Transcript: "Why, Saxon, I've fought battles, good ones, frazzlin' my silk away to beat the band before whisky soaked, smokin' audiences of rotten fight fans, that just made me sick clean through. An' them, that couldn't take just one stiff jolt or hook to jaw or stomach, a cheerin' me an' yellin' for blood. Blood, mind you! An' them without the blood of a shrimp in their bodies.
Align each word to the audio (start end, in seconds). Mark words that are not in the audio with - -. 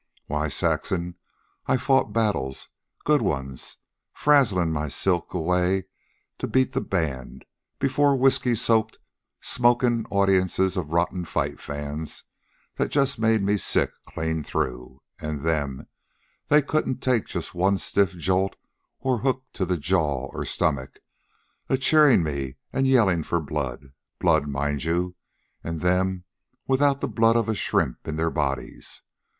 "Why, 0.25 0.49
Saxon, 0.49 1.13
I've 1.67 1.83
fought 1.83 2.11
battles, 2.11 2.69
good 3.05 3.21
ones, 3.21 3.77
frazzlin' 4.13 4.71
my 4.71 4.87
silk 4.87 5.31
away 5.35 5.83
to 6.39 6.47
beat 6.47 6.71
the 6.73 6.81
band 6.81 7.45
before 7.77 8.17
whisky 8.17 8.55
soaked, 8.55 8.97
smokin' 9.41 10.07
audiences 10.09 10.75
of 10.75 10.89
rotten 10.91 11.23
fight 11.23 11.59
fans, 11.61 12.23
that 12.77 12.89
just 12.89 13.19
made 13.19 13.43
me 13.43 13.57
sick 13.57 13.91
clean 14.07 14.41
through. 14.41 15.03
An' 15.19 15.43
them, 15.43 15.85
that 16.47 16.65
couldn't 16.65 17.03
take 17.03 17.27
just 17.27 17.53
one 17.53 17.77
stiff 17.77 18.17
jolt 18.17 18.55
or 19.01 19.19
hook 19.19 19.43
to 19.53 19.77
jaw 19.77 20.31
or 20.33 20.43
stomach, 20.45 20.97
a 21.69 21.77
cheerin' 21.77 22.23
me 22.23 22.55
an' 22.73 22.85
yellin' 22.87 23.21
for 23.21 23.39
blood. 23.39 23.93
Blood, 24.17 24.47
mind 24.47 24.83
you! 24.83 25.13
An' 25.63 25.77
them 25.77 26.23
without 26.67 27.01
the 27.01 27.07
blood 27.07 27.35
of 27.37 27.47
a 27.47 27.53
shrimp 27.53 28.07
in 28.07 28.15
their 28.15 28.31
bodies. 28.31 29.03